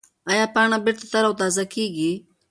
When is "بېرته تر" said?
0.85-1.23